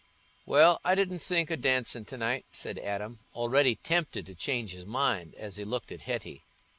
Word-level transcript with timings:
"Well, 0.47 0.81
I 0.83 0.95
didn't 0.95 1.19
think 1.19 1.51
o' 1.51 1.55
dancing 1.55 2.05
to 2.05 2.17
night," 2.17 2.47
said 2.49 2.79
Adam, 2.79 3.19
already 3.35 3.75
tempted 3.75 4.25
to 4.25 4.33
change 4.33 4.71
his 4.71 4.83
mind, 4.87 5.35
as 5.35 5.57
he 5.57 5.63
looked 5.63 5.91
at 5.91 6.01
Hetty. 6.01 6.43